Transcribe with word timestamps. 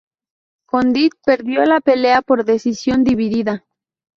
Condit 0.65 1.11
perdió 1.23 1.63
la 1.63 1.79
pelea 1.79 2.23
por 2.23 2.43
decisión 2.43 3.03
dividida. 3.03 3.63